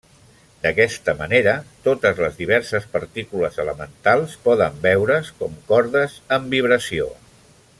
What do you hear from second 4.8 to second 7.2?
veure's com cordes en vibració.